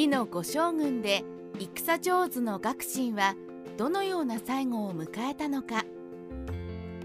[0.00, 1.24] 義の五将軍で
[1.58, 3.34] 戦上手の学信は
[3.76, 5.84] どのような最後を迎えたのか。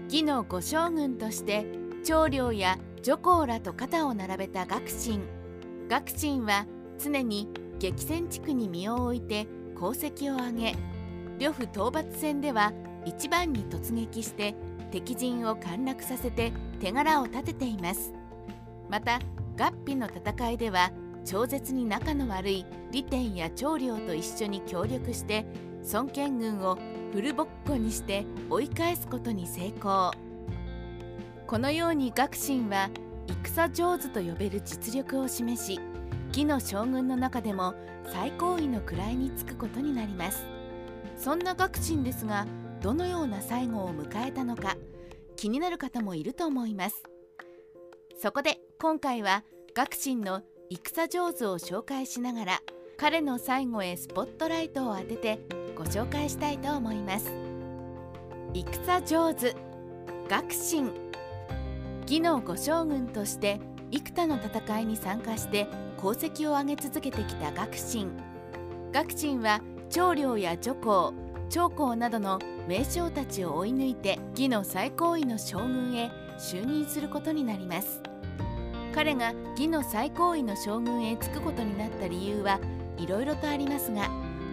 [0.04, 1.66] 義の五将軍として
[2.06, 5.20] 長領や女皇らと肩を並べた学信
[5.90, 6.64] 学信は
[6.98, 10.74] 常に激戦地区に身を置いて功績を挙げ
[11.38, 12.72] 呂布討伐戦では
[13.04, 14.54] 一番に突撃して
[14.90, 16.50] 敵陣を陥落させて
[16.80, 18.14] 手柄を立てています。
[18.88, 19.20] また
[19.58, 20.90] 合皮の戦いでは
[21.26, 25.44] 超絶に仲の悪い利天や長領と一緒に協力して
[25.92, 26.78] 孫権軍を
[27.12, 30.12] フルボッコにして追い返すことに成功。
[31.46, 32.90] このように学信は
[33.28, 35.80] 戦上手と呼べる実力を示し
[36.28, 37.74] 義の将軍の中でも
[38.12, 40.44] 最高位の位につくことになります。
[41.16, 42.46] そんな学信ですが
[42.82, 44.76] どのような最後を迎えたのか
[45.34, 47.02] 気になる方もいると思います。
[48.22, 49.42] そこで今回は
[49.74, 52.62] 学信の戦上手を紹介しながら
[52.96, 55.38] 彼の最後へスポットライトを当てて
[55.76, 57.30] ご紹介したいと思います。
[58.52, 59.54] 戦上手
[60.28, 60.90] 学信
[62.02, 68.10] 義の五将軍として幾多の戦いに参加して功績を上げ続けてきた学信
[68.92, 71.14] 学信は長領や女皇
[71.48, 78.00] 長江などの名将たちを追い抜いて義の最高位の将軍へ就任することになります。
[78.96, 82.58] 彼が義の最高位の将軍へ就くことになった理由は
[82.96, 84.08] いろいろとありますが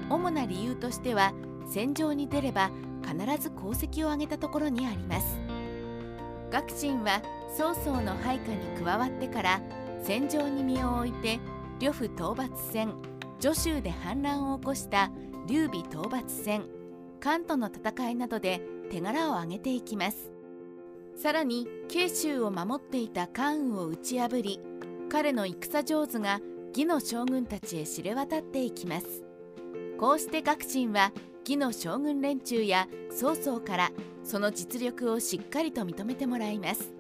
[0.10, 1.32] 主な理由としては
[1.66, 2.70] 戦場に出れば
[3.02, 5.40] 必ず功績を上げたところにあります。
[6.52, 7.22] 学信は
[7.58, 9.62] 曹操の配下に加わってから
[10.04, 11.40] 戦場に身を置いて
[11.80, 12.94] 呂布討伐戦
[13.40, 15.10] 徐州で反乱を起こした
[15.48, 16.66] 劉備討伐戦
[17.22, 20.33] 関東の戦いなどで手柄を挙げていきます。
[21.16, 24.60] さらに慶州を守っていた関羽を打ち破り
[25.10, 29.24] 彼の戦上手が義の将軍たちへ知れ渡っていきます。
[30.00, 31.14] こうして学信は
[31.46, 33.92] 義の将軍連中や曹操から
[34.24, 36.92] その実力をしっかりと認めてもらいます。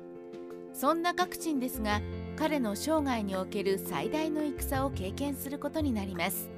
[0.73, 2.01] そんな学信ですが
[2.35, 6.49] 彼の生涯における最大の戦を経験することになります。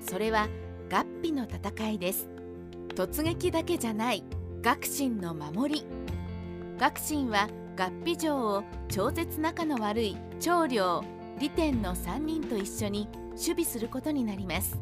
[0.00, 0.48] それは
[0.90, 2.28] 合皮の戦いです。
[2.94, 4.22] 突撃だけじゃない
[4.60, 5.99] 学信の守り。
[6.80, 7.46] 学信は
[7.76, 11.04] 合皮城を超絶仲の悪い長領
[11.38, 14.78] 利天の3人と一緒に守備することになります。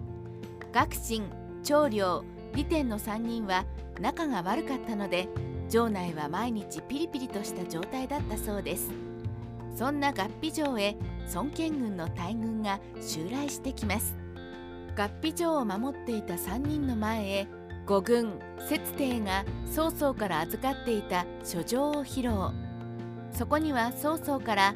[0.72, 1.24] 学信
[1.64, 2.22] 長領
[2.54, 3.64] 利天の3人は
[4.00, 5.28] 仲が悪かったので
[5.68, 8.92] 城内は毎日ピリピリとした状態だったそうです。
[9.74, 10.96] そんな合皮城へ
[11.34, 14.14] 孫権軍の大軍が襲来してきます。
[14.96, 17.48] 合皮城を守っていた3人の前へ
[17.88, 18.38] 五軍
[18.68, 22.54] 節帝が曹操から預かっていた書状を披露。
[23.32, 24.74] そこには曹操から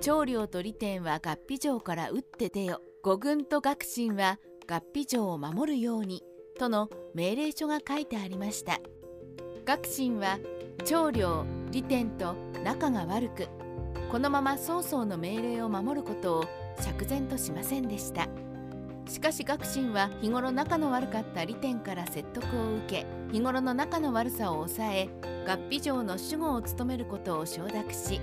[0.00, 2.80] 長領と利天は合皮城から打って出よ。
[3.02, 6.22] 五軍と学信は合皮城を守るように
[6.58, 8.80] との命令書が書いてありました。
[9.66, 10.38] 学信は
[10.86, 13.46] 長領利天と仲が悪く
[14.10, 16.44] このまま曹操の命令を守ることを
[16.80, 18.26] 釈然としませんでした。
[19.06, 25.08] しかし学信は日頃仲の悪かった利天から説得を受け日頃の仲の悪さを抑え
[25.46, 28.20] 合皮城の守護を務めることを承諾し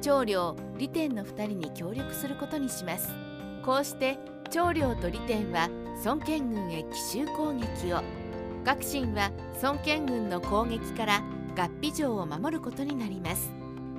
[0.00, 3.08] 長領利天の2人に協力することにします。
[3.64, 4.18] こうして
[4.50, 5.68] 長領と利天は
[6.04, 8.00] 孫権軍へ奇襲攻撃を
[8.64, 9.32] 学信は
[9.62, 11.22] 孫権軍の攻撃から
[11.56, 13.52] 合皮城を守ることになります。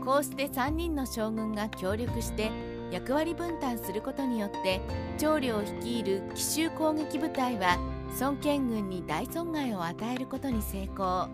[0.06, 2.50] こうして3人の将軍が協力して
[2.92, 4.82] 役割分担することによって
[5.18, 7.78] 長領率いる奇襲攻撃部隊は
[8.20, 11.28] 孫権軍に大損害を与えることに成功。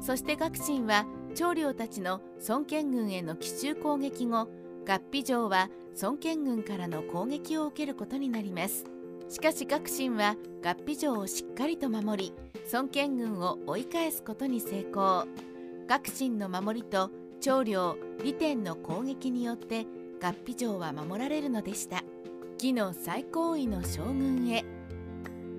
[0.00, 4.48] そして学信は長領たちの孫権軍への奇襲攻撃後
[4.86, 5.70] 合皮城は
[6.02, 8.84] 孫権軍からの攻撃を受けることになります。
[9.30, 12.34] しかし学信は合皮城をしっかりと守り
[12.72, 15.26] 孫権軍を追い返すことに成功。
[15.86, 19.86] 学信の守りと長領利天の攻撃によって
[20.24, 22.02] 合皮城は守られるのでした。
[22.54, 24.64] 義の最高位の将軍へ。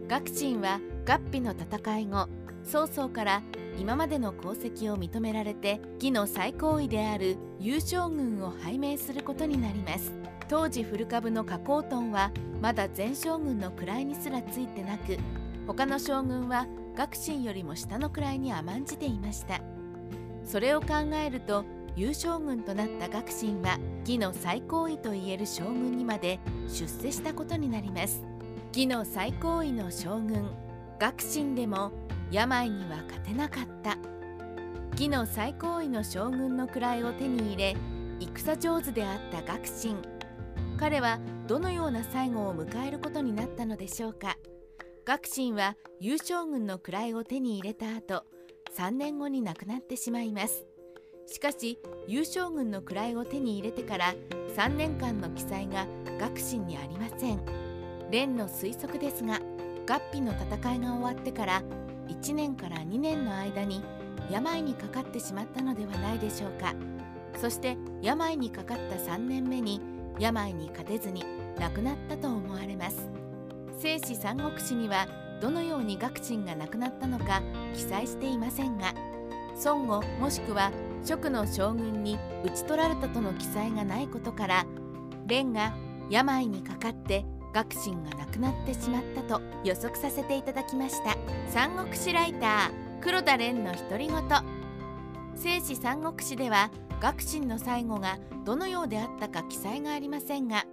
[0.08, 2.28] 学信は合皮の戦い後
[2.64, 3.44] 曹操から
[3.80, 10.12] 今までの功績を認められて義の最高位である優将軍を拝命することになります。
[10.48, 15.20] 当時古株の加工トンはまだ前将軍の位にすらついてなく
[15.68, 16.66] 他の将軍は
[16.96, 19.62] 学信よりも下の位に甘んじていました。
[20.44, 20.88] それを考
[21.24, 21.66] えると
[21.96, 28.22] 優将軍となった学信は義の最高位といえる将軍にまで出世したことになります。
[28.74, 30.50] 義の最高位の将軍
[31.00, 31.92] 学信でも
[32.32, 33.98] 病には勝てなかった。
[34.92, 37.76] 義の最高位の将軍の位を手に入れ
[38.20, 39.98] 戦上手であった学信
[40.78, 44.38] 彼はどのような最後を迎えることになったのでしょうか。
[45.06, 48.24] 学信は優将軍の位を手に入れた後
[48.76, 50.66] 3年後に亡くなってしまいます。
[51.26, 54.14] しかし優将軍の位を手に入れてから
[54.56, 55.88] 3年間の記載が
[56.20, 57.40] 学信にありません。
[58.12, 59.42] 蓮の推測ですが
[59.88, 61.64] 合皮の戦いが終わってから
[62.08, 63.84] 1年から2年の間に
[64.30, 66.74] 病にかかってしまったのではないでしょうか。
[67.40, 69.82] そして病にかかった3年目に
[70.20, 71.26] 病に勝てずに
[71.60, 73.10] 亡くなったと思われます。
[73.78, 75.08] 聖史三国志には
[75.42, 77.42] どのように学信が亡くなったのか
[77.74, 78.94] 記載していませんが
[79.66, 80.72] 孫悟もしくは
[81.06, 84.66] 蜀の将軍に討ち取られたとの記載がないことから
[85.28, 85.74] 蓮が
[86.10, 91.16] 病にかかって学信が亡くなってしまったと予測させていただきました。
[91.50, 94.16] 三国志ライター黒田蓮の独り言。
[95.36, 96.70] 聖史三国志では
[97.00, 100.66] 学信の最後がどのようであったか記載がありませんが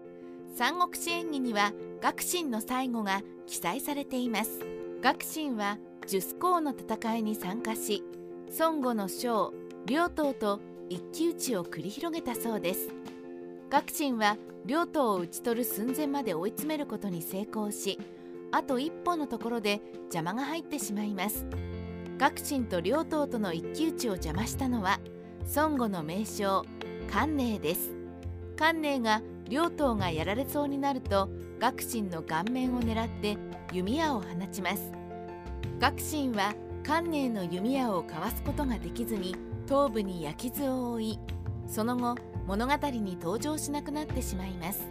[0.56, 4.60] 三国志演義には学信の最後が記載されています。
[5.02, 8.02] 学信は十須公の戦いに参加し
[8.58, 9.52] 孫悟の将
[9.84, 12.88] 両党と一騎打ちを繰り広げたそうです。
[13.68, 17.98] 学信は両党を討ち取る寸前まで追い詰めることに成功し
[18.52, 21.46] あと一歩のところで邪魔が入ってしまいます。
[22.16, 25.00] 学信と両党との一騎打ちを邪魔したのは
[25.56, 26.64] 孫悟の名将
[27.10, 27.92] 関寧です。
[28.56, 33.36] 関寧が両党がやられそうになると学信の顔面を狙って
[33.72, 34.92] 弓矢を放ちます。
[35.80, 41.18] 学信は関寧の弓矢をかわすことができずに頭部に焼き傷を負い
[41.66, 42.16] その後
[42.46, 44.86] 物語に登場しなくなってしまいます。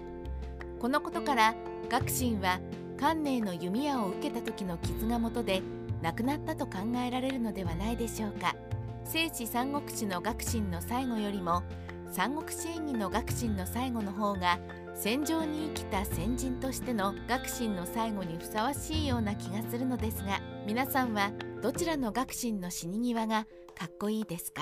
[0.79, 1.55] このことから
[1.89, 2.59] 学信は
[2.97, 5.61] 関寧の弓矢を受けた時の傷が元で
[6.01, 8.55] 亡くなったと考えられるのではないでしょうか。
[9.03, 11.63] 聖史三国志の学信の最後よりも
[12.11, 14.59] 三国志演義の学信の最後の方が
[14.95, 21.31] 戦場に生きた先人としての学信の最後にふさわしいような気がするのですが皆さんは
[21.61, 23.47] どちらの学信の死に際が
[23.81, 24.61] かっこいいですか？